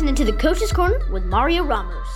listening 0.00 0.14
to 0.14 0.32
the 0.32 0.38
Coach's 0.38 0.72
Corner 0.72 0.98
with 1.12 1.26
Mario 1.26 1.62
Ramos. 1.62 2.08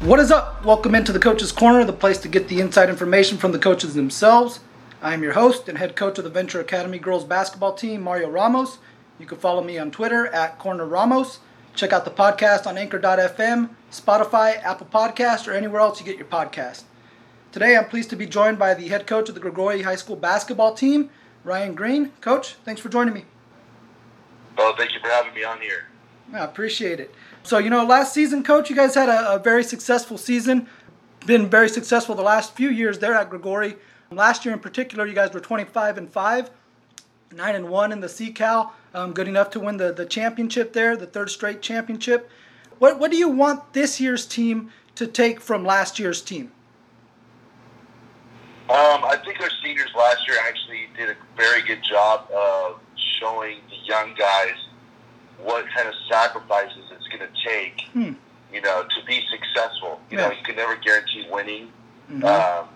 What 0.00 0.18
is 0.18 0.32
up? 0.32 0.64
Welcome 0.64 0.96
into 0.96 1.12
the 1.12 1.20
Coach's 1.20 1.52
Corner, 1.52 1.84
the 1.84 1.92
place 1.92 2.18
to 2.18 2.28
get 2.28 2.48
the 2.48 2.58
inside 2.58 2.88
information 2.88 3.38
from 3.38 3.52
the 3.52 3.60
coaches 3.60 3.94
themselves. 3.94 4.58
I 5.00 5.14
am 5.14 5.22
your 5.22 5.34
host 5.34 5.68
and 5.68 5.78
head 5.78 5.94
coach 5.94 6.18
of 6.18 6.24
the 6.24 6.30
Venture 6.30 6.58
Academy 6.58 6.98
girls 6.98 7.24
basketball 7.24 7.74
team, 7.74 8.02
Mario 8.02 8.28
Ramos. 8.28 8.78
You 9.20 9.26
can 9.26 9.38
follow 9.38 9.62
me 9.62 9.78
on 9.78 9.92
Twitter 9.92 10.26
at 10.26 10.58
Corner 10.58 10.84
Ramos. 10.84 11.38
Check 11.76 11.92
out 11.92 12.04
the 12.04 12.10
podcast 12.10 12.66
on 12.66 12.76
Anchor.fm, 12.76 13.70
Spotify, 13.92 14.60
Apple 14.64 14.88
Podcast, 14.92 15.46
or 15.46 15.52
anywhere 15.52 15.80
else 15.80 16.00
you 16.00 16.04
get 16.04 16.18
your 16.18 16.26
podcast. 16.26 16.82
Today, 17.52 17.76
I'm 17.76 17.84
pleased 17.84 18.10
to 18.10 18.16
be 18.16 18.26
joined 18.26 18.58
by 18.58 18.74
the 18.74 18.88
head 18.88 19.06
coach 19.06 19.28
of 19.28 19.36
the 19.36 19.40
Gregori 19.40 19.84
High 19.84 19.94
School 19.94 20.16
basketball 20.16 20.74
team, 20.74 21.08
Ryan 21.44 21.76
Green. 21.76 22.10
Coach, 22.20 22.56
thanks 22.64 22.80
for 22.80 22.88
joining 22.88 23.14
me. 23.14 23.26
Well, 24.58 24.74
thank 24.74 24.92
you 24.92 24.98
for 24.98 25.08
having 25.08 25.32
me 25.34 25.44
on 25.44 25.60
here. 25.60 25.86
I 26.32 26.38
appreciate 26.38 27.00
it. 27.00 27.14
So, 27.42 27.58
you 27.58 27.70
know, 27.70 27.84
last 27.84 28.14
season, 28.14 28.42
Coach, 28.42 28.70
you 28.70 28.76
guys 28.76 28.94
had 28.94 29.08
a, 29.08 29.34
a 29.34 29.38
very 29.38 29.64
successful 29.64 30.16
season. 30.16 30.68
Been 31.26 31.48
very 31.48 31.68
successful 31.68 32.14
the 32.14 32.22
last 32.22 32.54
few 32.54 32.68
years 32.68 32.98
there 32.98 33.14
at 33.14 33.30
Gregori. 33.30 33.76
Last 34.10 34.44
year 34.44 34.52
in 34.52 34.60
particular, 34.60 35.06
you 35.06 35.14
guys 35.14 35.32
were 35.32 35.40
25 35.40 35.98
and 35.98 36.10
5, 36.10 36.50
9 37.34 37.54
and 37.54 37.68
1 37.68 37.92
in 37.92 38.00
the 38.00 38.06
CCAL. 38.06 38.70
Um, 38.94 39.12
good 39.12 39.28
enough 39.28 39.50
to 39.50 39.60
win 39.60 39.78
the, 39.78 39.92
the 39.92 40.04
championship 40.04 40.72
there, 40.72 40.96
the 40.96 41.06
third 41.06 41.30
straight 41.30 41.62
championship. 41.62 42.30
What, 42.78 42.98
what 42.98 43.10
do 43.10 43.16
you 43.16 43.28
want 43.28 43.72
this 43.72 44.00
year's 44.00 44.26
team 44.26 44.70
to 44.96 45.06
take 45.06 45.40
from 45.40 45.64
last 45.64 45.98
year's 45.98 46.20
team? 46.20 46.52
Um, 48.68 49.04
I 49.04 49.18
think 49.24 49.40
our 49.40 49.50
seniors 49.62 49.90
last 49.96 50.26
year 50.26 50.38
actually 50.46 50.88
did 50.96 51.10
a 51.10 51.16
very 51.36 51.62
good 51.62 51.82
job 51.82 52.30
of 52.30 52.80
showing 53.20 53.58
the 53.68 53.76
young 53.84 54.14
guys 54.14 54.54
what 55.62 55.72
kind 55.74 55.88
of 55.88 55.94
sacrifices 56.08 56.82
it's 56.90 57.06
going 57.08 57.20
to 57.20 57.48
take, 57.48 57.82
Hmm. 57.92 58.12
you 58.52 58.60
know, 58.60 58.82
to 58.82 59.04
be 59.06 59.24
successful. 59.30 60.00
You 60.10 60.18
Yeah. 60.18 60.28
know, 60.28 60.34
you 60.34 60.42
can 60.42 60.56
never 60.56 60.76
guarantee 60.76 61.26
winning. 61.30 61.72
Mhm. 62.10 62.24
Um, 62.24 62.68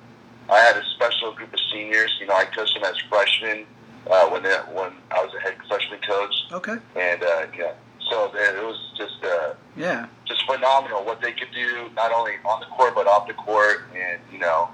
I 0.48 0.58
had 0.58 0.76
a 0.76 0.84
special 0.94 1.32
group 1.32 1.52
of 1.52 1.60
seniors. 1.72 2.14
You 2.20 2.26
know, 2.26 2.34
I 2.34 2.44
coached 2.44 2.74
them 2.74 2.84
as 2.84 2.96
freshmen 3.08 3.66
uh, 4.10 4.28
when 4.28 4.42
they, 4.44 4.54
when 4.70 4.92
I 5.10 5.24
was 5.24 5.34
a 5.34 5.40
head 5.40 5.56
freshman 5.68 6.00
coach, 6.02 6.34
Okay. 6.52 6.76
and 6.94 7.22
uh, 7.24 7.46
yeah, 7.58 7.72
so 8.08 8.30
it 8.32 8.62
was 8.64 8.78
just 8.96 9.22
uh, 9.24 9.54
Yeah. 9.74 10.06
just 10.26 10.44
phenomenal 10.46 11.02
what 11.04 11.20
they 11.20 11.32
could 11.32 11.50
do 11.52 11.90
not 11.96 12.12
only 12.12 12.34
on 12.44 12.60
the 12.60 12.66
court 12.66 12.94
but 12.94 13.08
off 13.08 13.26
the 13.26 13.34
court, 13.34 13.82
and 13.96 14.20
you 14.30 14.38
know, 14.38 14.70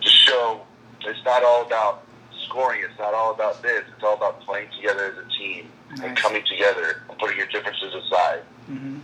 just 0.00 0.16
show 0.16 0.66
it's 1.00 1.24
not 1.24 1.42
all 1.42 1.62
about 1.62 2.02
scoring. 2.48 2.82
It's 2.82 2.98
not 2.98 3.14
all 3.14 3.32
about 3.32 3.62
this. 3.62 3.84
It's 3.94 4.04
all 4.04 4.14
about 4.14 4.40
playing 4.40 4.68
together 4.76 5.06
as 5.06 5.18
a 5.18 5.28
team 5.38 5.68
and 6.02 6.16
coming 6.16 6.44
together 6.48 7.02
and 7.08 7.18
putting 7.18 7.36
your 7.36 7.46
differences 7.46 7.94
aside. 7.94 8.40
hmm 8.66 8.98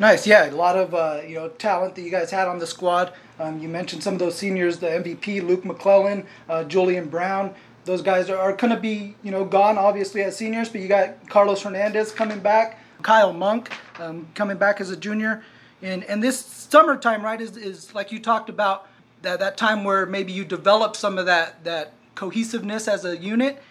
Nice, 0.00 0.28
yeah, 0.28 0.48
a 0.48 0.52
lot 0.52 0.76
of 0.76 0.94
uh, 0.94 1.22
you 1.26 1.34
know 1.34 1.48
talent 1.48 1.96
that 1.96 2.02
you 2.02 2.10
guys 2.10 2.30
had 2.30 2.46
on 2.46 2.60
the 2.60 2.66
squad. 2.68 3.12
Um, 3.40 3.58
you 3.58 3.68
mentioned 3.68 4.02
some 4.02 4.14
of 4.14 4.20
those 4.20 4.36
seniors, 4.36 4.78
the 4.78 4.86
MVP, 4.86 5.44
Luke 5.44 5.64
McClellan, 5.64 6.24
uh, 6.48 6.62
Julian 6.64 7.08
Brown. 7.08 7.52
Those 7.84 8.02
guys 8.02 8.30
are, 8.30 8.38
are 8.38 8.52
going 8.52 8.72
to 8.72 8.78
be 8.78 9.16
you 9.24 9.32
know 9.32 9.44
gone 9.44 9.76
obviously 9.76 10.22
as 10.22 10.36
seniors, 10.36 10.68
but 10.68 10.80
you 10.82 10.86
got 10.88 11.28
Carlos 11.28 11.62
Hernandez 11.62 12.12
coming 12.12 12.38
back, 12.38 12.78
Kyle 13.02 13.32
Monk 13.32 13.72
um, 13.98 14.28
coming 14.36 14.56
back 14.56 14.80
as 14.80 14.90
a 14.90 14.96
junior, 14.96 15.42
and 15.82 16.04
and 16.04 16.22
this 16.22 16.38
summertime 16.38 17.24
right 17.24 17.40
is 17.40 17.56
is 17.56 17.92
like 17.92 18.12
you 18.12 18.20
talked 18.20 18.48
about 18.48 18.86
that 19.22 19.40
that 19.40 19.56
time 19.56 19.82
where 19.82 20.06
maybe 20.06 20.32
you 20.32 20.44
develop 20.44 20.94
some 20.94 21.18
of 21.18 21.26
that 21.26 21.64
that 21.64 21.92
cohesiveness 22.18 22.88
as 22.88 23.04
a 23.04 23.16
unit. 23.16 23.62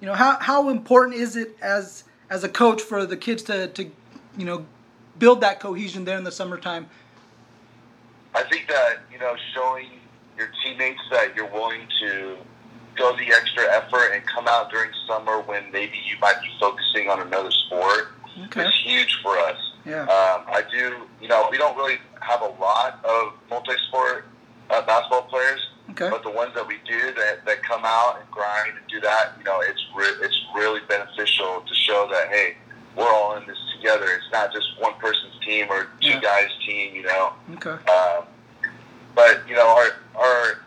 You 0.00 0.08
know 0.08 0.14
how 0.14 0.36
how 0.40 0.68
important 0.68 1.14
is 1.16 1.36
it 1.36 1.56
as 1.62 2.02
as 2.28 2.42
a 2.42 2.48
coach 2.48 2.82
for 2.82 3.06
the 3.06 3.16
kids 3.16 3.42
to 3.44 3.68
to 3.68 3.84
you 4.36 4.44
know 4.44 4.66
build 5.18 5.40
that 5.42 5.60
cohesion 5.60 6.04
there 6.04 6.18
in 6.18 6.24
the 6.24 6.32
summertime. 6.32 6.86
I 8.34 8.42
think 8.50 8.66
that 8.68 8.94
you 9.12 9.18
know 9.18 9.36
showing 9.54 9.86
your 10.36 10.48
teammates 10.62 11.00
that 11.12 11.36
you're 11.36 11.46
willing 11.52 11.82
to 12.00 12.36
go 12.96 13.16
the 13.16 13.28
extra 13.32 13.64
effort 13.72 14.10
and 14.12 14.26
come 14.26 14.46
out 14.48 14.70
during 14.70 14.90
summer 15.06 15.40
when 15.42 15.70
maybe 15.70 15.96
you 16.10 16.16
might 16.20 16.40
be 16.42 16.50
focusing 16.60 17.08
on 17.08 17.20
another 17.20 17.50
sport 17.50 18.08
Okay. 18.46 18.66
is 18.66 18.74
huge 18.84 19.20
for 19.22 19.38
us. 19.38 19.58
Yeah. 19.86 20.02
Um, 20.02 20.42
I 20.58 20.62
do, 20.70 20.96
you 21.20 21.28
know, 21.28 21.46
we 21.52 21.56
don't 21.58 21.76
really 21.76 21.98
have 22.20 22.40
a 22.42 22.52
lot 22.60 22.98
of 23.04 23.32
multi-sport 23.50 24.26
uh, 24.70 24.82
basketball 24.82 25.22
players, 25.22 25.60
Okay. 25.90 26.08
but 26.10 26.22
the 26.22 26.30
ones 26.30 26.52
that 26.54 26.66
we 26.66 26.76
do 26.88 27.12
that, 27.14 27.44
that 27.44 27.62
come 27.62 27.82
out 27.84 28.16
and 28.20 28.30
grind 28.30 28.70
and 28.76 28.86
do 28.88 29.00
that, 29.00 29.32
you 29.38 29.44
know, 29.44 29.60
it's 29.60 29.84
re- 29.94 30.16
it's 30.24 30.40
really 30.54 30.80
beneficial 30.88 31.62
to 31.66 31.74
show 31.74 32.08
that 32.10 32.28
hey, 32.28 32.56
we're 32.96 33.08
all 33.12 33.36
in 33.36 33.46
this 33.46 33.58
together. 33.76 34.06
It's 34.06 34.32
not 34.32 34.52
just 34.52 34.66
one 34.80 34.94
person's 34.94 35.34
team 35.44 35.66
or 35.70 35.84
two 36.00 36.08
Yeah. 36.08 36.20
guys' 36.20 36.50
team, 36.66 36.94
you 36.94 37.02
know. 37.02 37.32
Okay. 37.54 37.70
Um, 37.92 38.24
but 39.14 39.46
you 39.48 39.54
know, 39.54 39.68
our 39.68 39.90
our 40.20 40.60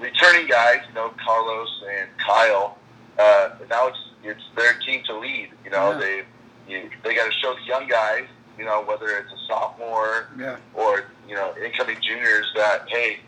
returning 0.00 0.48
guys, 0.48 0.80
you 0.88 0.94
know, 0.94 1.12
Carlos 1.24 1.68
and 1.98 2.08
Kyle. 2.18 2.78
Uh, 3.18 3.50
now 3.70 3.86
it's 3.88 3.98
it's 4.24 4.42
their 4.56 4.74
team 4.80 5.02
to 5.06 5.18
lead. 5.18 5.50
You 5.64 5.70
know, 5.70 5.92
Yeah. 5.92 5.98
they 5.98 6.22
you, 6.68 6.90
they 7.02 7.14
got 7.14 7.26
to 7.26 7.32
show 7.32 7.54
the 7.54 7.62
young 7.62 7.86
guys. 7.88 8.26
You 8.58 8.64
know, 8.64 8.82
whether 8.82 9.08
it's 9.18 9.32
a 9.32 9.38
sophomore 9.46 10.28
Yeah. 10.38 10.56
or 10.74 11.04
you 11.28 11.34
know 11.34 11.54
incoming 11.62 12.00
juniors, 12.00 12.50
that 12.56 12.88
hey, 12.88 13.20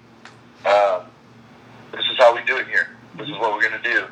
um, 0.65 1.03
this 1.93 2.05
is 2.11 2.17
how 2.19 2.35
we 2.35 2.43
do 2.45 2.57
it 2.57 2.67
here. 2.69 2.89
This 3.17 3.27
is 3.29 3.33
what 3.33 3.53
we're 3.55 3.63
gonna 3.63 3.83
do. 3.83 4.07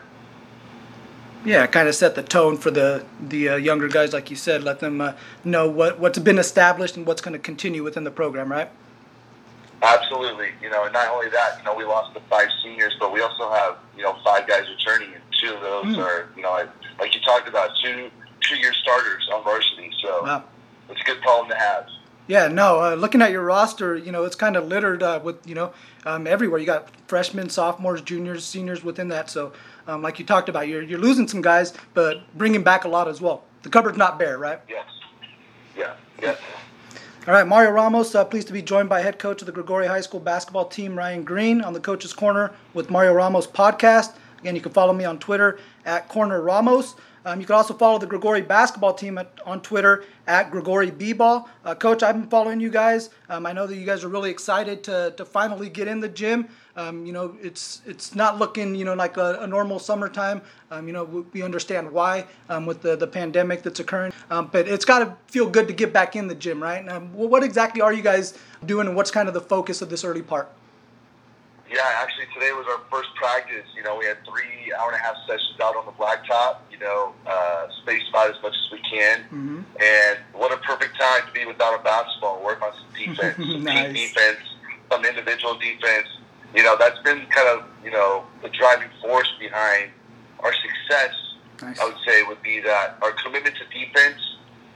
Yeah, 1.44 1.66
kind 1.66 1.88
of 1.88 1.94
set 1.94 2.15
the 2.15 2.22
tone 2.22 2.56
for 2.56 2.71
the 2.71 3.05
the 3.21 3.50
uh, 3.50 3.56
younger 3.56 3.88
guys, 3.88 4.12
like 4.12 4.31
you 4.31 4.37
said. 4.37 4.62
Let 4.65 4.81
them 4.81 5.00
uh, 5.00 5.12
know 5.44 5.69
what 5.69 5.99
what's 5.99 6.19
been 6.19 6.38
established 6.38 6.97
and 6.97 7.06
what's 7.06 7.21
going 7.21 7.34
to 7.34 7.38
continue 7.38 7.83
within 7.83 8.04
the 8.04 8.10
program, 8.10 8.50
right? 8.50 8.71
Absolutely. 9.83 10.49
You 10.62 10.71
know, 10.71 10.84
and 10.84 10.93
not 10.94 11.09
only 11.10 11.28
that, 11.28 11.59
you 11.59 11.65
know, 11.65 11.75
we 11.75 11.84
lost 11.84 12.15
the 12.15 12.21
five 12.31 12.49
seniors, 12.62 12.94
but 12.99 13.12
we 13.12 13.21
also 13.21 13.50
have, 13.50 13.77
you 13.94 14.03
know, 14.03 14.16
five 14.25 14.47
guys 14.49 14.65
returning, 14.71 15.12
and 15.12 15.22
two 15.43 15.53
of 15.53 15.60
those 15.60 15.94
Hmm. 15.94 16.00
are, 16.00 16.28
you 16.37 16.43
know, 16.43 16.53
like, 16.53 16.71
like 16.99 17.15
you 17.15 17.21
talked 17.21 17.49
about, 17.49 17.71
two 17.83 18.10
two 18.41 18.56
year 18.56 18.72
starters 18.72 19.28
on 19.33 19.43
varsity. 19.44 19.91
So 20.03 20.22
Wow. 20.22 20.44
it's 20.88 21.00
a 21.00 21.04
good 21.04 21.21
problem 21.21 21.49
to 21.50 21.56
have. 21.56 21.87
Yeah, 22.27 22.49
no. 22.49 22.83
Uh, 22.83 22.95
looking 22.95 23.21
at 23.21 23.31
your 23.31 23.43
roster, 23.43 23.97
you 23.97 24.11
know 24.11 24.25
it's 24.25 24.37
kind 24.37 24.57
of 24.57 24.67
littered 24.67 25.03
uh, 25.03 25.21
with 25.23 25.47
you 25.47 25.55
know 25.55 25.73
um, 26.07 26.27
everywhere. 26.27 26.59
You 26.59 26.67
got 26.67 26.89
freshmen, 27.07 27.51
sophomores, 27.51 28.01
juniors, 28.01 28.45
seniors 28.45 28.83
within 28.83 29.09
that. 29.09 29.29
So, 29.29 29.53
um, 29.87 30.03
like 30.03 30.19
you 30.19 30.25
talked 30.25 30.49
about, 30.49 30.69
you're 30.69 30.83
you're 30.83 30.99
losing 30.99 31.29
some 31.29 31.43
guys, 31.43 31.75
but 31.93 32.23
bringing 32.37 32.63
back 32.63 32.84
a 32.84 32.89
lot 32.89 33.09
as 33.09 33.21
well. 33.21 33.45
The 33.63 33.69
cupboard's 33.69 33.99
not 33.99 34.19
bare, 34.19 34.39
right? 34.39 34.61
Yes. 34.69 34.87
Yeah. 35.77 35.95
Yeah. 36.23 36.37
All 37.27 37.33
right, 37.33 37.47
Mario 37.47 37.71
Ramos, 37.71 38.15
uh, 38.15 38.23
pleased 38.23 38.49
to 38.49 38.53
be 38.53 38.61
joined 38.61 38.91
by 38.91 39.01
head 39.01 39.19
coach 39.19 39.41
of 39.41 39.47
the 39.47 39.53
Gregori 39.53 39.87
High 39.87 40.03
School 40.03 40.21
basketball 40.21 40.67
team, 40.67 40.95
Ryan 40.95 41.25
Green, 41.25 41.63
on 41.63 41.73
the 41.73 41.81
Coach's 41.81 42.13
Corner 42.13 42.53
with 42.75 42.91
Mario 42.91 43.15
Ramos 43.15 43.47
podcast. 43.47 44.13
Again, 44.44 44.56
you 44.56 44.60
can 44.60 44.72
follow 44.72 44.93
me 44.93 45.06
on 45.06 45.19
Twitter 45.19 45.59
at 45.87 46.06
Corner 46.10 46.43
Ramos. 46.43 46.97
Um, 47.25 47.41
you 47.41 47.47
can 47.47 47.56
also 47.56 47.72
follow 47.72 47.99
the 47.99 48.06
Gregori 48.06 48.47
basketball 48.47 48.93
team 48.93 49.16
at, 49.16 49.32
on 49.47 49.62
Twitter 49.62 50.05
at 50.27 50.50
Gregori 50.50 50.91
B-Ball. 50.99 51.49
Uh, 51.65 51.75
Coach, 51.75 52.03
I've 52.03 52.21
been 52.21 52.28
following 52.28 52.60
you 52.60 52.69
guys. 52.69 53.09
Um, 53.31 53.47
I 53.47 53.54
know 53.54 53.66
that 53.66 53.75
you 53.75 53.87
guys 53.87 54.04
are 54.04 54.09
really 54.09 54.31
excited 54.31 54.84
to, 54.84 55.15
to 55.16 55.25
finally 55.25 55.71
get 55.71 55.88
in 55.88 56.00
the 56.00 56.10
gym. 56.10 56.47
Um, 56.77 57.06
you 57.06 57.15
know, 57.15 57.38
it's 57.41 57.81
it's 57.87 58.15
not 58.15 58.38
looking 58.38 58.75
you 58.75 58.84
know 58.84 58.93
like 58.93 59.16
a, 59.16 59.38
a 59.41 59.47
normal 59.47 59.78
summertime. 59.78 60.43
Um, 60.71 60.87
you 60.88 60.93
know, 60.93 61.04
we, 61.04 61.22
we 61.33 61.43
understand 61.43 61.91
why 61.91 62.27
um, 62.50 62.66
with 62.66 62.83
the, 62.83 62.97
the 62.97 63.06
pandemic 63.06 63.62
that's 63.62 63.81
occurring, 63.81 64.12
um, 64.28 64.50
but 64.53 64.69
it's 64.69 64.84
got 64.84 64.99
to 64.99 65.16
feel 65.33 65.49
good 65.49 65.69
to 65.69 65.72
get 65.72 65.91
back 65.94 66.16
in 66.16 66.28
the 66.28 66.34
gym, 66.34 66.62
right? 66.62 66.84
Wh- 66.87 67.31
what 67.31 67.43
exactly 67.43 67.81
are 67.81 67.94
you 67.94 68.03
guys 68.03 68.37
doing, 68.66 68.88
and 68.88 68.94
what's 68.94 69.10
kind 69.10 69.28
of 69.28 69.33
the 69.33 69.41
focus 69.41 69.81
of 69.81 69.88
this 69.88 70.04
early 70.04 70.21
part? 70.21 70.50
Yeah, 71.74 71.82
actually, 71.97 72.26
today 72.32 72.53
was 72.53 72.66
our 72.71 72.78
first 72.88 73.09
practice. 73.16 73.66
You 73.76 73.82
know, 73.82 73.97
we 73.98 74.06
had 74.06 74.18
three 74.24 74.72
hour 74.78 74.92
and 74.92 75.00
a 75.00 75.03
half 75.03 75.16
sessions 75.26 75.59
out 75.60 75.74
on 75.74 75.84
the 75.86 75.92
blacktop. 75.92 76.59
You 76.71 76.78
know, 76.78 77.12
uh, 77.26 77.66
spaced 77.82 78.15
out 78.15 78.30
as 78.30 78.41
much 78.42 78.54
as 78.54 78.71
we 78.71 78.78
can. 78.88 79.18
Mm-hmm. 79.24 79.60
And 79.82 80.18
what 80.34 80.53
a 80.53 80.56
perfect 80.59 80.94
time 81.00 81.22
to 81.26 81.32
be 81.32 81.44
without 81.44 81.74
a 81.78 81.82
basketball 81.82 82.41
work 82.44 82.62
on 82.62 82.72
some 82.72 82.86
defense, 82.94 83.36
some 83.53 83.65
Nice. 83.65 83.92
team 83.92 84.06
defense, 84.06 84.38
some 84.88 85.04
individual 85.04 85.59
defense. 85.59 86.06
You 86.54 86.62
know, 86.62 86.76
that's 86.78 87.00
been 87.00 87.26
kind 87.26 87.48
of, 87.48 87.65
you 87.84 87.91
know, 87.91 88.22
the 88.42 88.50
driving 88.50 88.88
force 89.03 89.28
behind 89.41 89.91
our 90.44 90.53
success, 90.53 91.12
Nice. 91.60 91.80
I 91.80 91.84
would 91.86 91.97
say, 92.06 92.22
would 92.22 92.42
be 92.42 92.60
that 92.60 92.98
our 93.03 93.10
commitment 93.12 93.56
to 93.56 93.65
defense, 93.76 94.21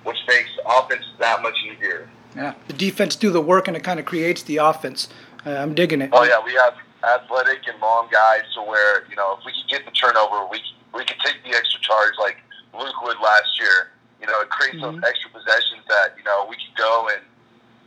which 0.03 0.17
makes 0.27 0.51
offense 0.67 1.05
that 1.21 1.43
much 1.43 1.55
easier. 1.65 2.09
Yeah, 2.35 2.55
the 2.67 2.73
defense 2.73 3.15
do 3.15 3.31
the 3.31 3.41
work, 3.41 3.69
and 3.69 3.77
it 3.77 3.85
kind 3.85 4.01
of 4.01 4.07
creates 4.07 4.43
the 4.43 4.57
offense. 4.57 5.09
Uh, 5.47 5.51
I'm 5.51 5.75
digging 5.77 6.03
it. 6.03 6.11
Oh, 6.13 6.25
yeah, 6.25 6.43
we 6.45 6.53
have 6.55 6.75
athletic 7.05 7.67
and 7.69 7.79
long 7.81 8.09
guys 8.11 8.43
to 8.55 8.63
where, 8.63 9.07
you 9.09 9.17
know, 9.17 9.37
if 9.39 9.45
we 9.47 9.53
could 9.53 9.69
get 9.69 9.85
the 9.85 9.93
turnover, 9.93 10.47
we, 10.51 10.63
we 10.95 11.05
could 11.05 11.19
take 11.25 11.43
the 11.45 11.55
extra 11.57 11.81
charge 11.81 12.15
like 12.19 12.39
Luke 12.75 12.95
would 13.03 13.19
last 13.21 13.59
year. 13.61 13.91
You 14.21 14.27
know, 14.27 14.41
it 14.41 14.51
creates 14.51 14.79
Mhm. 14.79 14.99
those 14.99 15.01
extra 15.07 15.31
possessions 15.31 15.83
that, 15.89 16.15
you 16.19 16.25
know, 16.25 16.47
we 16.51 16.57
could 16.57 16.75
go 16.77 17.09
and, 17.15 17.23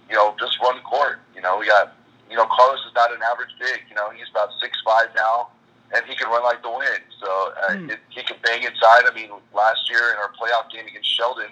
you 0.09 0.15
know, 0.15 0.35
just 0.39 0.59
run 0.61 0.75
the 0.77 0.83
court. 0.83 1.19
You 1.35 1.41
know, 1.41 1.57
we 1.57 1.67
got, 1.67 1.93
you 2.29 2.37
know, 2.37 2.45
Carlos 2.47 2.79
is 2.87 2.93
not 2.95 3.11
an 3.11 3.21
average 3.21 3.51
big. 3.59 3.83
You 3.89 3.95
know, 3.95 4.09
he's 4.11 4.29
about 4.31 4.49
six 4.61 4.79
five 4.85 5.09
now, 5.15 5.49
and 5.93 6.05
he 6.05 6.15
can 6.15 6.29
run 6.29 6.43
like 6.43 6.61
the 6.63 6.69
wind. 6.71 7.03
So 7.19 7.27
uh, 7.67 7.73
Hmm. 7.75 7.89
it, 7.91 7.99
he 8.09 8.23
can 8.23 8.37
bang 8.43 8.63
inside. 8.63 9.03
I 9.05 9.11
mean, 9.13 9.31
last 9.53 9.89
year 9.89 10.11
in 10.11 10.17
our 10.17 10.31
playoff 10.39 10.71
game 10.71 10.87
against 10.87 11.09
Sheldon, 11.11 11.51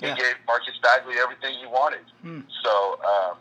he 0.00 0.06
Yeah. 0.06 0.14
gave 0.14 0.34
Marcus 0.46 0.78
Bagley 0.82 1.18
everything 1.18 1.58
he 1.58 1.66
wanted. 1.66 2.04
Hmm. 2.22 2.40
So, 2.62 3.00
um, 3.02 3.36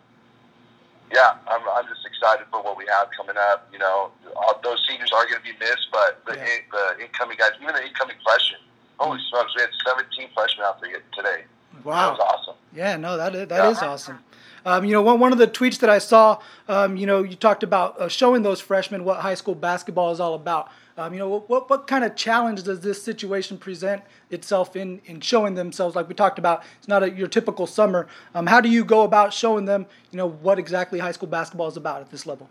yeah, 1.11 1.35
I'm, 1.47 1.61
I'm 1.67 1.87
just 1.87 2.05
excited 2.05 2.45
for 2.49 2.63
what 2.63 2.77
we 2.77 2.85
have 2.87 3.09
coming 3.15 3.35
up. 3.37 3.67
You 3.71 3.79
know, 3.79 4.11
all, 4.35 4.59
those 4.63 4.79
seniors 4.87 5.11
are 5.11 5.25
going 5.27 5.41
to 5.41 5.43
be 5.43 5.57
missed, 5.59 5.87
but 5.91 6.23
the, 6.25 6.35
Yeah. 6.35 6.45
in, 6.45 6.59
the 6.71 7.03
incoming 7.03 7.37
guys, 7.37 7.51
even 7.61 7.75
the 7.75 7.85
incoming 7.85 8.15
freshmen, 8.23 8.61
holy 8.97 9.19
mm. 9.19 9.29
smokes, 9.29 9.53
we 9.55 9.61
had 9.61 9.71
17 9.85 10.29
freshmen 10.33 10.65
out 10.65 10.79
there 10.81 11.01
today. 11.13 11.43
Wow, 11.83 11.93
that 11.93 12.11
was 12.11 12.19
awesome. 12.19 12.55
Yeah, 12.73 12.97
no, 12.97 13.17
that 13.17 13.35
is, 13.35 13.47
that 13.47 13.57
Yeah. 13.57 13.69
is 13.71 13.77
awesome. 13.79 14.19
Um, 14.65 14.85
you 14.85 14.93
know, 14.93 15.01
one, 15.01 15.19
one 15.19 15.31
of 15.31 15.37
the 15.37 15.47
tweets 15.47 15.79
that 15.79 15.89
I 15.89 15.97
saw, 15.97 16.39
um, 16.67 16.95
you 16.95 17.07
know, 17.07 17.23
you 17.23 17.35
talked 17.35 17.63
about 17.63 17.99
uh, 17.99 18.07
showing 18.07 18.43
those 18.43 18.61
freshmen 18.61 19.03
what 19.03 19.19
high 19.21 19.33
school 19.33 19.55
basketball 19.55 20.11
is 20.11 20.19
all 20.19 20.33
about. 20.33 20.69
Um, 20.97 21.13
you 21.13 21.19
know, 21.19 21.29
what, 21.47 21.69
what, 21.69 21.87
kind 21.87 22.03
of 22.03 22.15
challenge 22.15 22.63
does 22.63 22.81
this 22.81 23.01
situation 23.01 23.57
present 23.57 24.03
itself 24.29 24.75
in, 24.75 25.01
in 25.05 25.21
showing 25.21 25.55
themselves? 25.55 25.95
Like 25.95 26.07
we 26.07 26.13
talked 26.13 26.37
about, 26.37 26.63
it's 26.77 26.87
not 26.87 27.01
a, 27.01 27.09
your 27.09 27.27
typical 27.27 27.65
summer. 27.65 28.07
Um, 28.35 28.45
how 28.45 28.61
do 28.61 28.69
you 28.69 28.83
go 28.83 29.01
about 29.01 29.33
showing 29.33 29.65
them, 29.65 29.87
you 30.11 30.17
know, 30.17 30.29
what 30.29 30.59
exactly 30.59 30.99
high 30.99 31.13
school 31.13 31.29
basketball 31.29 31.67
is 31.67 31.77
about 31.77 32.01
at 32.01 32.11
this 32.11 32.25
level? 32.25 32.49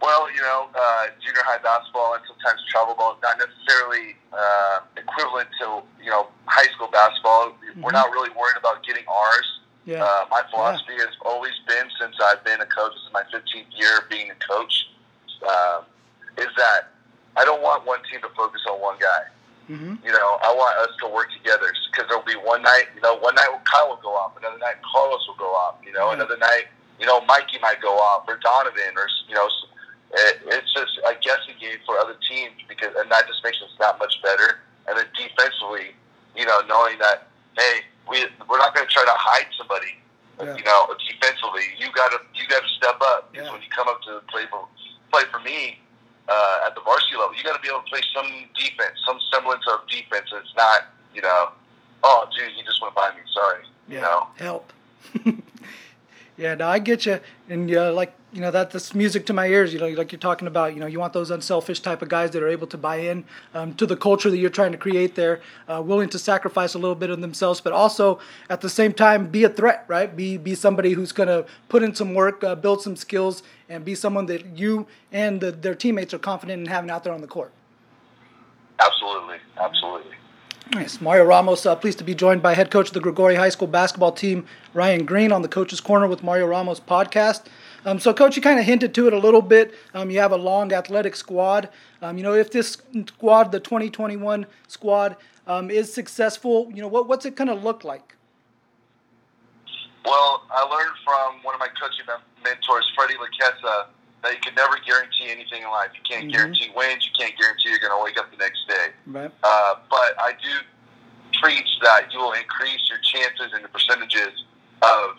Well, 0.00 0.32
you 0.32 0.40
know, 0.40 0.68
uh, 0.74 1.06
junior 1.20 1.42
high 1.44 1.58
basketball 1.58 2.14
and 2.14 2.22
sometimes 2.26 2.60
travel 2.70 2.94
ball 2.94 3.14
is 3.14 3.22
not 3.22 3.38
necessarily 3.38 4.16
uh, 4.32 4.80
equivalent 4.96 5.48
to, 5.60 5.82
you 6.02 6.10
know, 6.10 6.28
high 6.46 6.70
school 6.72 6.88
basketball. 6.88 7.52
We're 7.76 7.92
not 7.92 8.10
really 8.10 8.30
worried 8.30 8.56
about 8.56 8.82
getting 8.84 9.04
ours. 9.06 9.51
Yeah. 9.84 10.04
Uh, 10.04 10.24
my 10.30 10.42
philosophy 10.50 10.94
has 10.98 11.10
always 11.24 11.52
been, 11.66 11.86
since 12.00 12.14
I've 12.22 12.44
been 12.44 12.60
a 12.60 12.66
coach, 12.66 12.92
this 12.94 13.02
is 13.02 13.12
my 13.12 13.22
15th 13.34 13.66
year 13.76 14.06
being 14.08 14.30
a 14.30 14.38
coach, 14.38 14.86
um, 15.42 15.82
is 16.38 16.48
that 16.56 16.94
I 17.36 17.44
don't 17.44 17.62
want 17.62 17.84
one 17.86 17.98
team 18.10 18.20
to 18.22 18.28
focus 18.36 18.60
on 18.70 18.80
one 18.80 18.96
guy. 19.00 19.22
Mm-hmm. 19.70 20.04
You 20.06 20.12
know, 20.12 20.38
I 20.42 20.52
want 20.54 20.76
us 20.86 20.94
to 21.02 21.08
work 21.08 21.30
together 21.32 21.66
because 21.90 22.08
there'll 22.08 22.22
be 22.26 22.34
one 22.38 22.62
night, 22.62 22.94
you 22.94 23.00
know, 23.00 23.16
one 23.18 23.34
night 23.34 23.48
Kyle 23.72 23.88
will 23.88 24.02
go 24.02 24.14
off, 24.14 24.36
another 24.38 24.58
night 24.58 24.76
Carlos 24.86 25.26
will 25.26 25.38
go 25.38 25.50
off, 25.54 25.76
you 25.84 25.92
know, 25.92 26.08
Yeah. 26.10 26.14
another 26.14 26.36
night, 26.36 26.66
you 27.00 27.06
know, 27.06 27.20
Mikey 27.26 27.58
might 27.60 27.80
go 27.80 27.94
off 27.98 28.24
or 28.28 28.36
Donovan 28.38 28.94
or, 28.96 29.08
you 29.28 29.34
know, 29.34 29.48
it, 30.14 30.42
it's 30.46 30.72
just 30.74 30.92
a 31.06 31.14
guessing 31.22 31.54
game 31.58 31.78
for 31.86 31.96
other 31.98 32.14
teams 32.28 32.54
because, 32.68 32.92
and 32.98 33.10
that 33.10 33.26
just 33.26 33.42
makes 33.42 33.58
us 33.62 33.70
that 33.80 33.98
much 33.98 34.14
better. 34.22 34.60
And 34.86 34.98
then 34.98 35.06
defensively, 35.16 35.94
you 36.36 36.44
know, 36.44 36.60
knowing 36.68 36.98
that, 36.98 37.28
hey, 37.56 37.80
we, 38.10 38.26
we're 38.50 38.58
not 38.58 38.74
going 38.74 38.86
to 38.86 38.92
try 38.92 39.04
to 39.06 39.14
hide 39.16 39.46
somebody, 39.56 39.94
Yeah. 40.42 40.56
you 40.58 40.64
know, 40.64 40.90
defensively. 41.08 41.62
You 41.78 41.88
got 41.94 42.10
to, 42.10 42.18
you 42.34 42.46
got 42.48 42.60
to 42.60 42.68
step 42.96 43.08
up 43.08 43.30
Yeah. 43.34 43.50
when 43.52 43.60
you 43.62 43.68
come 43.74 43.88
up 43.88 44.02
to 44.02 44.20
play 44.30 44.44
for, 44.50 44.66
play 45.10 45.22
for 45.30 45.40
me, 45.40 45.78
uh, 46.28 46.66
at 46.66 46.74
the 46.74 46.80
varsity 46.82 47.16
level, 47.16 47.34
you 47.36 47.42
got 47.42 47.56
to 47.56 47.62
be 47.62 47.68
able 47.68 47.80
to 47.82 47.90
play 47.90 48.00
some 48.14 48.26
defense, 48.54 48.96
some 49.06 49.18
semblance 49.32 49.62
of 49.72 49.86
defense. 49.88 50.28
It's 50.32 50.54
not, 50.56 50.86
you 51.14 51.22
know, 51.22 51.48
oh, 52.04 52.26
dude, 52.36 52.50
he 52.52 52.62
just 52.62 52.80
went 52.82 52.94
by 52.94 53.10
me. 53.10 53.20
Sorry, 53.32 53.62
you 53.88 54.00
know. 54.00 54.26
help. 54.36 54.72
yeah, 56.36 56.54
no, 56.54 56.68
I 56.68 56.78
get 56.78 57.06
you, 57.06 57.20
and 57.48 57.74
uh, 57.74 57.92
like 57.92 58.12
you 58.32 58.40
know 58.40 58.50
that 58.50 58.70
that's 58.70 58.94
music 58.94 59.26
to 59.26 59.32
my 59.32 59.46
ears. 59.46 59.74
You 59.74 59.80
know, 59.80 59.88
like 59.88 60.10
you're 60.10 60.18
talking 60.18 60.48
about. 60.48 60.74
You 60.74 60.80
know, 60.80 60.86
you 60.86 60.98
want 60.98 61.12
those 61.12 61.30
unselfish 61.30 61.80
type 61.80 62.00
of 62.00 62.08
guys 62.08 62.30
that 62.30 62.42
are 62.42 62.48
able 62.48 62.66
to 62.68 62.78
buy 62.78 62.96
in 62.96 63.24
um, 63.54 63.74
to 63.74 63.84
the 63.84 63.96
culture 63.96 64.30
that 64.30 64.38
you're 64.38 64.50
trying 64.50 64.72
to 64.72 64.78
create 64.78 65.14
there, 65.14 65.40
uh, 65.68 65.82
willing 65.82 66.08
to 66.08 66.18
sacrifice 66.18 66.74
a 66.74 66.78
little 66.78 66.94
bit 66.94 67.10
of 67.10 67.20
themselves, 67.20 67.60
but 67.60 67.72
also 67.72 68.18
at 68.48 68.62
the 68.62 68.70
same 68.70 68.92
time 68.92 69.28
be 69.28 69.44
a 69.44 69.50
threat, 69.50 69.84
right? 69.86 70.16
Be 70.16 70.38
be 70.38 70.54
somebody 70.54 70.92
who's 70.92 71.12
gonna 71.12 71.44
put 71.68 71.82
in 71.82 71.94
some 71.94 72.14
work, 72.14 72.42
uh, 72.42 72.54
build 72.54 72.80
some 72.80 72.96
skills, 72.96 73.42
and 73.68 73.84
be 73.84 73.94
someone 73.94 74.26
that 74.26 74.58
you 74.58 74.86
and 75.12 75.40
the, 75.40 75.52
their 75.52 75.74
teammates 75.74 76.14
are 76.14 76.18
confident 76.18 76.60
in 76.60 76.66
having 76.66 76.90
out 76.90 77.04
there 77.04 77.12
on 77.12 77.20
the 77.20 77.26
court. 77.26 77.52
Absolutely, 78.80 79.36
absolutely. 79.60 80.12
Nice. 80.74 81.02
Mario 81.02 81.24
Ramos, 81.24 81.66
uh, 81.66 81.76
pleased 81.76 81.98
to 81.98 82.04
be 82.04 82.14
joined 82.14 82.40
by 82.40 82.54
head 82.54 82.70
coach 82.70 82.88
of 82.88 82.94
the 82.94 83.00
Gregori 83.00 83.36
High 83.36 83.50
School 83.50 83.68
basketball 83.68 84.12
team, 84.12 84.46
Ryan 84.72 85.04
Green, 85.04 85.30
on 85.30 85.42
the 85.42 85.48
Coach's 85.48 85.82
Corner 85.82 86.06
with 86.06 86.22
Mario 86.22 86.46
Ramos 86.46 86.80
podcast. 86.80 87.42
Um, 87.84 87.98
so, 87.98 88.14
coach, 88.14 88.36
you 88.36 88.42
kind 88.42 88.60
of 88.60 88.64
hinted 88.64 88.94
to 88.94 89.06
it 89.08 89.12
a 89.12 89.18
little 89.18 89.42
bit. 89.42 89.74
Um, 89.94 90.10
you 90.10 90.20
have 90.20 90.32
a 90.32 90.36
long 90.36 90.72
athletic 90.72 91.16
squad. 91.16 91.68
Um, 92.00 92.16
you 92.16 92.22
know, 92.22 92.34
if 92.34 92.50
this 92.52 92.78
squad, 93.06 93.50
the 93.52 93.60
2021 93.60 94.46
squad, 94.68 95.16
um, 95.46 95.70
is 95.70 95.92
successful, 95.92 96.70
you 96.72 96.80
know, 96.80 96.88
what, 96.88 97.08
what's 97.08 97.26
it 97.26 97.34
going 97.34 97.48
to 97.48 97.54
look 97.54 97.82
like? 97.82 98.14
Well, 100.04 100.42
I 100.50 100.62
learned 100.64 100.94
from 101.04 101.42
one 101.42 101.54
of 101.54 101.60
my 101.60 101.68
coaching 101.80 102.06
mentors, 102.44 102.90
Freddie 102.94 103.14
Laquesa, 103.14 103.86
that 104.22 104.32
you 104.32 104.40
can 104.40 104.54
never 104.54 104.76
guarantee 104.86 105.30
anything 105.30 105.62
in 105.62 105.68
life. 105.70 105.90
You 105.94 106.00
can't 106.08 106.26
Mhm. 106.28 106.32
guarantee 106.32 106.70
wins. 106.76 107.04
You 107.04 107.12
can't 107.18 107.36
guarantee 107.36 107.70
you're 107.70 107.80
going 107.80 107.98
to 107.98 108.04
wake 108.04 108.18
up 108.18 108.30
the 108.30 108.36
next 108.36 108.66
day. 108.68 108.92
Right. 109.06 109.30
Uh, 109.42 109.74
but 109.90 110.14
I 110.20 110.32
do 110.42 110.58
preach 111.40 111.68
that 111.82 112.12
you 112.12 112.20
will 112.20 112.32
increase 112.32 112.88
your 112.88 112.98
chances 112.98 113.52
and 113.52 113.64
the 113.64 113.68
percentages 113.68 114.44
of, 114.82 115.16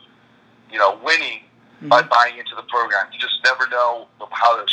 you 0.72 0.78
know, 0.78 1.00
winning 1.04 1.42
by 1.90 2.02
Mhm. 2.02 2.10
buying 2.10 2.38
into 2.38 2.56
the 2.56 2.64
program. 2.64 3.08
You 3.12 3.20
just 3.20 3.44
never 3.44 3.68
know 3.68 4.08
how 4.32 4.56
the 4.56 4.68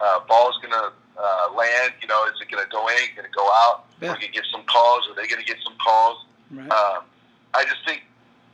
uh, 0.00 0.20
ball 0.20 0.50
is 0.50 0.56
going 0.58 0.72
to 0.72 0.92
uh, 1.18 1.50
land. 1.54 1.94
You 2.00 2.08
know, 2.08 2.24
is 2.26 2.40
it 2.40 2.50
going 2.50 2.62
to 2.64 2.70
go 2.70 2.86
in? 2.88 3.14
Going 3.16 3.28
to 3.28 3.34
go 3.34 3.46
out? 3.50 3.84
Yeah. 4.00 4.10
Are 4.10 4.12
we 4.14 4.20
going 4.20 4.32
to 4.32 4.38
get 4.40 4.44
some 4.52 4.62
calls? 4.64 5.06
Are 5.08 5.14
they 5.14 5.26
going 5.26 5.40
to 5.40 5.46
get 5.46 5.56
some 5.64 5.74
calls? 5.82 6.24
Right. 6.50 6.70
Um, 6.70 7.04
I 7.54 7.64
just 7.64 7.84
think 7.86 8.02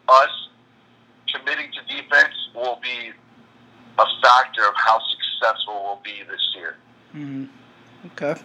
us 0.09 0.49
committing 1.33 1.71
to 1.73 1.81
defense 1.97 2.35
will 2.55 2.79
be 2.83 3.13
a 3.99 4.05
factor 4.23 4.65
of 4.67 4.75
how 4.77 5.01
successful 5.11 5.83
we'll 5.85 6.01
be 6.05 6.23
this 6.31 6.41
year. 6.55 6.77
Mhm. 7.15 7.49
Okay. 8.13 8.41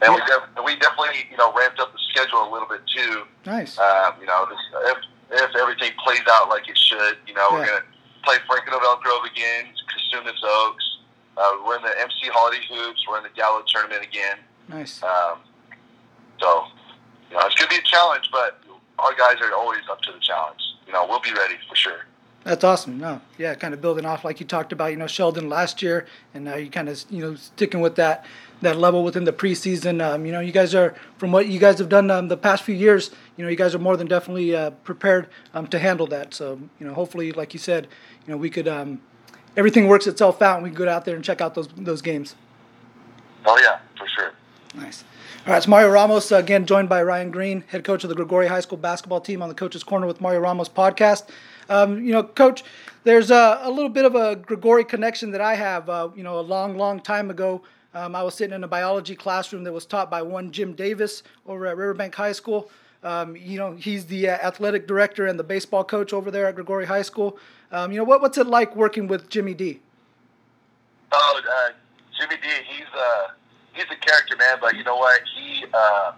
And 0.00 0.14
we, 0.14 0.20
def- 0.26 0.64
we 0.64 0.76
definitely, 0.76 1.26
you 1.30 1.36
know, 1.36 1.52
ramped 1.52 1.80
up 1.80 1.92
the 1.92 1.98
schedule 2.10 2.48
a 2.48 2.50
little 2.52 2.68
bit 2.68 2.82
too. 2.86 3.26
Nice. 3.44 3.76
Um, 3.78 4.14
you 4.20 4.26
know, 4.26 4.46
this, 4.48 4.58
if 4.86 4.98
if 5.30 5.56
everything 5.56 5.90
plays 6.02 6.22
out 6.30 6.48
like 6.48 6.68
it 6.68 6.78
should, 6.78 7.18
you 7.26 7.34
know, 7.34 7.48
we're 7.50 7.66
gonna 7.66 7.82
play 8.28 8.36
Franklin 8.46 8.78
Elk 8.84 9.02
Grove 9.02 9.24
again, 9.24 9.72
Cosumnes 9.88 10.36
Oaks. 10.44 10.84
Uh, 11.38 11.52
we're 11.64 11.76
in 11.76 11.82
the 11.82 11.98
MC 11.98 12.28
Holiday 12.28 12.60
Hoops. 12.68 13.00
We're 13.08 13.16
in 13.16 13.22
the 13.22 13.32
Gallo 13.34 13.62
tournament 13.66 14.04
again. 14.04 14.36
Nice. 14.68 15.02
Um, 15.02 15.38
so, 16.38 16.64
you 17.30 17.36
know, 17.36 17.46
it's 17.46 17.54
gonna 17.54 17.70
be 17.70 17.76
a 17.76 17.88
challenge, 17.88 18.28
but 18.30 18.60
our 18.98 19.14
guys 19.14 19.36
are 19.40 19.54
always 19.54 19.80
up 19.90 20.02
to 20.02 20.12
the 20.12 20.18
challenge. 20.20 20.60
You 20.86 20.92
know, 20.92 21.06
we'll 21.08 21.20
be 21.20 21.32
ready 21.32 21.54
for 21.68 21.74
sure. 21.74 22.04
That's 22.44 22.64
awesome. 22.64 22.98
No, 22.98 23.20
yeah, 23.36 23.54
kind 23.54 23.74
of 23.74 23.80
building 23.80 24.06
off 24.06 24.24
like 24.24 24.40
you 24.40 24.46
talked 24.46 24.72
about, 24.72 24.90
you 24.90 24.96
know, 24.96 25.06
Sheldon 25.06 25.48
last 25.48 25.82
year, 25.82 26.06
and 26.32 26.44
now 26.44 26.54
you 26.54 26.70
kind 26.70 26.88
of, 26.88 27.04
you 27.10 27.20
know, 27.20 27.34
sticking 27.34 27.80
with 27.80 27.96
that 27.96 28.24
that 28.60 28.76
level 28.76 29.04
within 29.04 29.24
the 29.24 29.32
preseason. 29.32 30.02
Um, 30.02 30.24
you 30.24 30.32
know, 30.32 30.40
you 30.40 30.52
guys 30.52 30.74
are 30.74 30.94
from 31.16 31.30
what 31.30 31.48
you 31.48 31.58
guys 31.58 31.78
have 31.78 31.88
done 31.88 32.10
um, 32.10 32.28
the 32.28 32.36
past 32.36 32.62
few 32.62 32.74
years. 32.74 33.10
You 33.36 33.44
know, 33.44 33.50
you 33.50 33.56
guys 33.56 33.74
are 33.74 33.78
more 33.78 33.96
than 33.96 34.06
definitely 34.06 34.54
uh, 34.54 34.70
prepared 34.70 35.28
um, 35.52 35.66
to 35.68 35.78
handle 35.78 36.06
that. 36.08 36.32
So, 36.32 36.60
you 36.80 36.86
know, 36.86 36.94
hopefully, 36.94 37.32
like 37.32 37.52
you 37.52 37.60
said, 37.60 37.86
you 38.26 38.32
know, 38.32 38.36
we 38.36 38.50
could 38.50 38.68
um, 38.68 39.00
everything 39.56 39.86
works 39.88 40.06
itself 40.06 40.40
out, 40.40 40.56
and 40.56 40.64
we 40.64 40.70
can 40.70 40.78
go 40.78 40.88
out 40.88 41.04
there 41.04 41.16
and 41.16 41.24
check 41.24 41.40
out 41.40 41.54
those 41.54 41.68
those 41.76 42.02
games. 42.02 42.34
Oh 43.44 43.58
yeah, 43.58 43.78
for 43.96 44.06
sure. 44.08 44.32
Nice. 44.78 45.02
All 45.44 45.52
right, 45.52 45.56
it's 45.56 45.66
Mario 45.66 45.88
Ramos, 45.90 46.30
uh, 46.30 46.36
again 46.36 46.64
joined 46.64 46.88
by 46.88 47.02
Ryan 47.02 47.32
Green, 47.32 47.64
head 47.66 47.82
coach 47.82 48.04
of 48.04 48.10
the 48.10 48.14
Gregori 48.14 48.46
High 48.46 48.60
School 48.60 48.78
basketball 48.78 49.20
team 49.20 49.42
on 49.42 49.48
the 49.48 49.54
Coach's 49.54 49.82
Corner 49.82 50.06
with 50.06 50.20
Mario 50.20 50.38
Ramos 50.38 50.68
podcast. 50.68 51.30
Um, 51.68 52.04
you 52.04 52.12
know, 52.12 52.22
coach, 52.22 52.62
there's 53.02 53.32
a, 53.32 53.58
a 53.62 53.70
little 53.70 53.88
bit 53.88 54.04
of 54.04 54.14
a 54.14 54.36
Gregori 54.36 54.86
connection 54.86 55.32
that 55.32 55.40
I 55.40 55.56
have. 55.56 55.88
Uh, 55.88 56.10
you 56.14 56.22
know, 56.22 56.38
a 56.38 56.42
long, 56.42 56.76
long 56.76 57.00
time 57.00 57.28
ago, 57.28 57.62
um, 57.92 58.14
I 58.14 58.22
was 58.22 58.36
sitting 58.36 58.54
in 58.54 58.62
a 58.62 58.68
biology 58.68 59.16
classroom 59.16 59.64
that 59.64 59.72
was 59.72 59.84
taught 59.84 60.12
by 60.12 60.22
one 60.22 60.52
Jim 60.52 60.74
Davis 60.74 61.24
over 61.44 61.66
at 61.66 61.76
Riverbank 61.76 62.14
High 62.14 62.32
School. 62.32 62.70
Um, 63.02 63.34
you 63.34 63.58
know, 63.58 63.72
he's 63.72 64.06
the 64.06 64.28
uh, 64.28 64.34
athletic 64.34 64.86
director 64.86 65.26
and 65.26 65.40
the 65.40 65.44
baseball 65.44 65.82
coach 65.82 66.12
over 66.12 66.30
there 66.30 66.46
at 66.46 66.54
Gregori 66.54 66.84
High 66.84 67.02
School. 67.02 67.36
Um, 67.72 67.90
you 67.90 67.98
know, 67.98 68.04
what, 68.04 68.20
what's 68.20 68.38
it 68.38 68.46
like 68.46 68.76
working 68.76 69.08
with 69.08 69.28
Jimmy 69.28 69.54
D? 69.54 69.80
Oh, 71.10 71.40
uh, 71.42 71.72
Jimmy 72.16 72.36
D, 72.40 72.48
he's 72.68 72.86
uh, 72.96 73.28
he's 73.78 73.86
a 73.90 74.00
character 74.00 74.36
man, 74.36 74.58
but 74.60 74.74
you 74.74 74.82
know 74.84 74.96
what? 74.96 75.20
He 75.34 75.64
uh, 75.72 76.12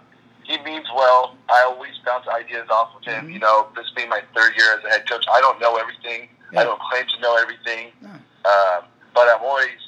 he 0.44 0.58
means 0.64 0.86
well. 0.96 1.36
I 1.48 1.62
always 1.68 1.92
bounce 2.04 2.26
ideas 2.26 2.66
off 2.70 2.96
of 2.96 3.04
him. 3.04 3.28
Mhm. 3.28 3.32
You 3.34 3.38
know, 3.38 3.68
this 3.76 3.86
being 3.94 4.08
my 4.08 4.22
third 4.34 4.56
year 4.56 4.78
as 4.78 4.84
a 4.84 4.88
head 4.90 5.08
coach, 5.08 5.24
I 5.30 5.40
don't 5.40 5.60
know 5.60 5.76
everything. 5.76 6.28
Yeah. 6.52 6.60
I 6.60 6.64
don't 6.64 6.80
claim 6.80 7.04
to 7.06 7.20
know 7.20 7.36
everything, 7.36 7.92
No. 8.00 8.10
um, 8.10 8.84
but 9.14 9.28
I'm 9.28 9.42
always 9.42 9.78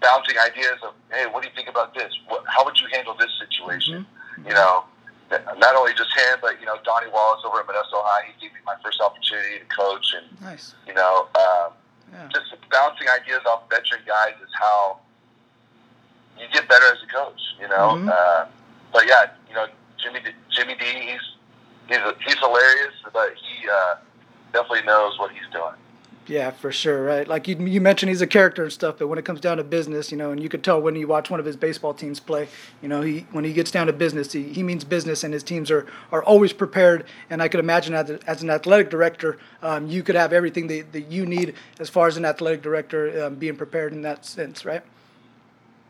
bouncing 0.00 0.36
ideas 0.38 0.76
of, 0.82 0.92
hey, 1.10 1.24
what 1.26 1.42
do 1.42 1.48
you 1.48 1.54
think 1.54 1.68
about 1.68 1.94
this? 1.94 2.12
What, 2.28 2.44
how 2.46 2.64
would 2.64 2.78
you 2.78 2.86
handle 2.92 3.14
this 3.14 3.30
situation? 3.38 4.06
Mhm. 4.38 4.48
You 4.48 4.54
know, 4.54 4.84
not 5.56 5.74
only 5.74 5.94
just 5.94 6.12
him, 6.18 6.38
but 6.42 6.60
you 6.60 6.66
know, 6.66 6.76
Donnie 6.84 7.08
Wallace 7.10 7.40
over 7.46 7.60
at 7.60 7.66
Modesto 7.66 8.04
High. 8.04 8.26
He 8.26 8.32
gave 8.42 8.52
me 8.52 8.60
my 8.66 8.74
first 8.84 9.00
opportunity 9.00 9.60
to 9.60 9.64
coach, 9.66 10.12
and 10.12 10.40
Nice. 10.42 10.74
you 10.86 10.92
know. 10.94 11.28
Um, 11.36 11.72
Yeah. 12.12 12.28
just 12.32 12.54
bouncing 12.70 13.08
ideas 13.08 13.40
off 13.44 13.68
veteran 13.68 14.00
guys 14.06 14.34
is 14.40 14.50
how 14.60 15.00
you 16.38 16.46
get 16.52 16.68
better 16.68 16.84
as 16.86 16.98
a 17.02 17.12
coach, 17.12 17.40
you 17.60 17.68
know. 17.68 17.96
Mhm. 17.96 18.08
Uh, 18.08 18.46
but 18.92 19.06
yeah, 19.06 19.30
you 19.48 19.54
know, 19.54 19.66
Jimmy 20.02 20.20
D, 20.20 20.30
Jimmy 20.50 20.74
D, 20.74 20.84
he's 20.84 21.20
he's 21.88 21.98
he's 22.26 22.38
hilarious, 22.38 22.94
but 23.12 23.34
he 23.34 23.68
uh, 23.68 23.96
definitely 24.52 24.82
knows 24.82 25.18
what 25.18 25.30
he's 25.32 25.48
doing. 25.52 25.74
Yeah, 26.26 26.52
for 26.52 26.72
sure, 26.72 27.04
right? 27.04 27.28
Like 27.28 27.46
you, 27.48 27.56
you 27.56 27.82
mentioned, 27.82 28.08
he's 28.08 28.22
a 28.22 28.26
character 28.26 28.62
and 28.62 28.72
stuff, 28.72 28.96
but 28.98 29.08
when 29.08 29.18
it 29.18 29.26
comes 29.26 29.40
down 29.40 29.58
to 29.58 29.64
business, 29.64 30.10
you 30.10 30.16
know, 30.16 30.30
and 30.30 30.42
you 30.42 30.48
could 30.48 30.64
tell 30.64 30.80
when 30.80 30.96
you 30.96 31.06
watch 31.06 31.28
one 31.28 31.38
of 31.38 31.44
his 31.44 31.56
baseball 31.56 31.92
teams 31.92 32.18
play, 32.18 32.48
you 32.80 32.88
know, 32.88 33.02
he 33.02 33.26
when 33.32 33.44
he 33.44 33.52
gets 33.52 33.70
down 33.70 33.88
to 33.88 33.92
business, 33.92 34.32
he, 34.32 34.44
he 34.44 34.62
means 34.62 34.84
business, 34.84 35.22
and 35.22 35.34
his 35.34 35.42
teams 35.42 35.70
are, 35.70 35.86
are 36.10 36.24
always 36.24 36.54
prepared. 36.54 37.04
And 37.28 37.42
I 37.42 37.48
could 37.48 37.60
imagine 37.60 37.92
as, 37.92 38.08
as 38.26 38.42
an 38.42 38.48
athletic 38.48 38.88
director, 38.88 39.38
um, 39.62 39.86
you 39.88 40.02
could 40.02 40.14
have 40.14 40.32
everything 40.32 40.66
that, 40.68 40.92
that 40.92 41.10
you 41.10 41.26
need 41.26 41.54
as 41.78 41.90
far 41.90 42.06
as 42.06 42.16
an 42.16 42.24
athletic 42.24 42.62
director 42.62 43.26
um, 43.26 43.34
being 43.34 43.56
prepared 43.56 43.92
in 43.92 44.00
that 44.02 44.24
sense, 44.24 44.64
right? 44.64 44.82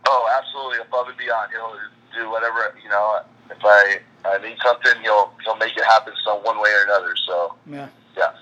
Oh, 0.06 0.28
absolutely, 0.38 0.78
above 0.78 1.08
and 1.08 1.16
beyond. 1.16 1.50
He'll 1.52 2.23
do 2.23 2.30
whatever 2.30 2.75
you 2.82 2.88
know. 2.88 3.20
If 3.50 3.58
I 3.62 3.99
I 4.25 4.38
need 4.38 4.56
something, 4.62 5.02
he'll 5.02 5.32
he'll 5.44 5.56
make 5.56 5.76
it 5.76 5.84
happen 5.84 6.12
some 6.25 6.38
one 6.42 6.61
way 6.61 6.70
or 6.70 6.84
another. 6.84 7.14
So 7.26 7.54
yeah, 7.66 7.88
yeah. 8.16 8.32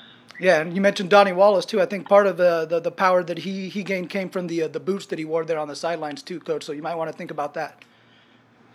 Yeah, 0.41 0.61
and 0.61 0.75
you 0.75 0.81
mentioned 0.81 1.11
Donnie 1.11 1.33
Wallace 1.33 1.65
too. 1.67 1.81
I 1.81 1.87
think 1.87 2.09
part 2.09 2.27
of 2.27 2.37
the, 2.37 2.67
the, 2.69 2.81
the 2.81 2.91
power 2.91 3.23
that 3.23 3.39
he, 3.39 3.69
he 3.69 3.85
gained 3.85 4.11
came 4.11 4.29
from 4.29 4.49
the 4.49 4.63
uh, 4.63 4.69
the 4.69 4.81
boots 4.81 5.07
that 5.07 5.19
he 5.19 5.25
wore 5.25 5.45
there 5.45 5.59
on 5.59 5.69
the 5.69 5.77
sidelines 5.77 6.23
too, 6.23 6.41
coach. 6.41 6.65
So 6.65 6.73
you 6.73 6.83
might 6.83 6.97
want 6.97 7.13
to 7.13 7.17
think 7.17 7.31
about 7.31 7.55
that. 7.55 7.85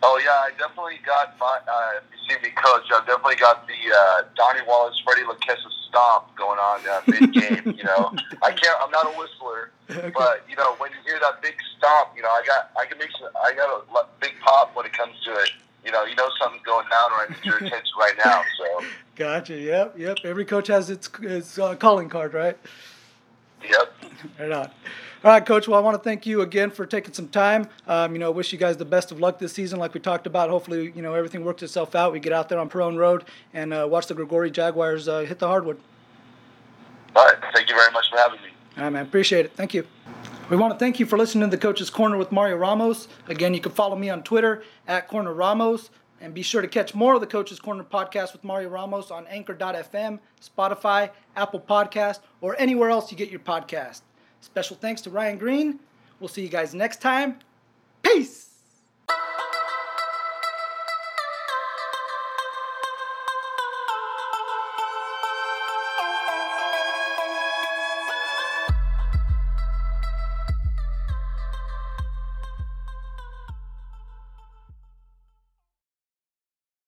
Oh 0.03 0.19
yeah, 0.23 0.45
I 0.45 0.51
definitely 0.57 0.99
got 1.05 1.37
my. 1.39 1.59
Uh, 1.67 1.99
if 1.99 2.03
you 2.11 2.19
see 2.29 2.41
me 2.41 2.53
coach, 2.55 2.85
I've 2.93 3.05
definitely 3.05 3.35
got 3.37 3.67
the 3.67 3.73
uh, 3.73 4.23
Donnie 4.35 4.65
Wallace, 4.67 5.01
Freddie 5.03 5.23
LaKessa 5.23 5.69
stomp 5.89 6.35
going 6.35 6.59
on 6.59 6.79
uh, 6.87 7.01
mid 7.07 7.33
game. 7.33 7.75
you 7.77 7.83
know, 7.83 8.13
I 8.43 8.51
can't. 8.51 8.77
I'm 8.81 8.91
not 8.91 9.07
a 9.07 9.17
whistler, 9.17 9.71
okay. 9.89 10.11
but 10.13 10.45
you 10.49 10.55
know, 10.55 10.75
when 10.77 10.91
you 10.91 10.97
hear 11.05 11.19
that 11.19 11.41
big 11.41 11.55
stomp, 11.77 12.09
you 12.15 12.21
know, 12.21 12.29
I 12.29 12.43
got 12.45 12.71
I 12.79 12.85
can 12.85 12.97
make 12.97 13.09
some, 13.19 13.29
I 13.43 13.53
got 13.53 13.69
a 13.69 14.05
big 14.19 14.33
pop 14.41 14.75
when 14.75 14.85
it 14.85 14.93
comes 14.93 15.15
to 15.25 15.31
it 15.31 15.51
you 15.87 15.93
know, 15.93 16.03
you 16.03 16.15
know 16.15 16.29
something's 16.39 16.63
going 16.63 16.85
down 16.89 17.11
right 17.11 17.31
at 17.31 17.45
your 17.45 17.57
attention 17.57 17.93
right 17.97 18.13
now. 18.23 18.43
So. 18.57 18.85
Gotcha. 19.15 19.55
Yep. 19.55 19.97
Yep. 19.97 20.17
Every 20.25 20.45
coach 20.45 20.67
has 20.67 20.89
its 20.89 21.09
its 21.21 21.57
uh, 21.57 21.75
calling 21.75 22.09
card, 22.09 22.33
right? 22.33 22.57
Yep. 23.63 23.93
Right 24.39 24.51
on. 24.51 24.71
All 25.23 25.31
right, 25.31 25.45
Coach. 25.45 25.67
Well, 25.67 25.79
I 25.79 25.83
want 25.83 25.97
to 25.97 26.03
thank 26.03 26.25
you 26.25 26.41
again 26.41 26.69
for 26.69 26.85
taking 26.85 27.13
some 27.13 27.27
time. 27.27 27.67
Um, 27.87 28.13
you 28.13 28.19
know, 28.19 28.29
wish 28.31 28.53
you 28.53 28.59
guys 28.59 28.77
the 28.77 28.85
best 28.85 29.11
of 29.11 29.19
luck 29.19 29.39
this 29.39 29.51
season, 29.51 29.79
like 29.79 29.93
we 29.93 29.99
talked 29.99 30.27
about. 30.27 30.49
Hopefully, 30.49 30.93
you 30.95 31.01
know 31.01 31.15
everything 31.15 31.43
works 31.43 31.63
itself 31.63 31.95
out. 31.95 32.13
We 32.13 32.19
get 32.19 32.33
out 32.33 32.49
there 32.49 32.59
on 32.59 32.69
Pirrone 32.69 32.97
Road 32.97 33.25
and 33.53 33.73
uh, 33.73 33.87
watch 33.89 34.07
the 34.07 34.13
Gregori 34.13 34.51
Jaguars 34.51 35.07
uh, 35.07 35.21
hit 35.21 35.39
the 35.39 35.47
hardwood. 35.47 35.79
All 37.15 37.25
right. 37.25 37.35
Thank 37.53 37.69
you 37.69 37.75
very 37.75 37.91
much 37.91 38.09
for 38.11 38.17
having 38.17 38.41
me. 38.41 38.49
All 38.77 38.83
right, 38.83 38.89
man. 38.91 39.05
Appreciate 39.05 39.45
it. 39.45 39.53
Thank 39.53 39.73
you. 39.73 39.87
We 40.49 40.55
want 40.55 40.71
to 40.71 40.79
thank 40.79 40.99
you 40.99 41.05
for 41.05 41.17
listening 41.17 41.49
to 41.49 41.57
the 41.57 41.61
Coach's 41.61 41.89
Corner 41.89 42.15
with 42.15 42.31
Mario 42.31 42.55
Ramos. 42.55 43.07
Again, 43.27 43.53
you 43.53 43.59
can 43.59 43.71
follow 43.71 43.95
me 43.95 44.09
on 44.09 44.23
Twitter 44.23 44.63
at 44.87 45.07
Corner 45.07 45.33
Ramos. 45.33 45.89
And 46.19 46.33
be 46.33 46.41
sure 46.41 46.61
to 46.61 46.67
catch 46.67 46.95
more 46.95 47.13
of 47.13 47.21
the 47.21 47.27
Coach's 47.27 47.59
Corner 47.59 47.83
podcast 47.83 48.33
with 48.33 48.43
Mario 48.43 48.69
Ramos 48.69 49.11
on 49.11 49.27
Anchor.fm, 49.27 50.19
Spotify, 50.41 51.11
Apple 51.35 51.59
Podcast, 51.59 52.19
or 52.41 52.55
anywhere 52.59 52.89
else 52.89 53.11
you 53.11 53.17
get 53.17 53.29
your 53.29 53.39
podcast. 53.39 54.01
Special 54.41 54.75
thanks 54.75 55.01
to 55.01 55.09
Ryan 55.09 55.37
Green. 55.37 55.79
We'll 56.19 56.27
see 56.27 56.41
you 56.41 56.49
guys 56.49 56.73
next 56.73 57.01
time. 57.01 57.37
Peace! 58.01 58.46